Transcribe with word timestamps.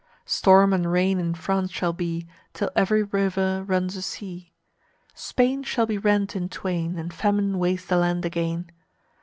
Storm 0.25 0.73
and 0.73 0.91
rain 0.91 1.19
in 1.19 1.35
France 1.35 1.69
shall 1.71 1.93
be, 1.93 2.25
Till 2.55 2.71
every 2.75 3.03
river 3.03 3.63
runs 3.63 3.95
a 3.95 4.01
sea. 4.01 4.51
Spain 5.13 5.61
shall 5.61 5.85
be 5.85 5.99
rent 5.99 6.35
in 6.35 6.49
twain, 6.49 6.97
And 6.97 7.13
famine 7.13 7.59
waste 7.59 7.87
the 7.87 7.97
land 7.97 8.25
again. 8.25 8.71